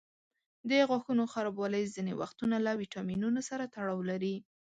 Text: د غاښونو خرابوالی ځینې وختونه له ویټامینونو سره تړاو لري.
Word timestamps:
د 0.69 0.71
غاښونو 0.89 1.23
خرابوالی 1.33 1.83
ځینې 1.95 2.13
وختونه 2.21 2.55
له 2.65 2.71
ویټامینونو 2.81 3.39
سره 3.49 3.63
تړاو 3.75 3.99
لري. 4.09 4.35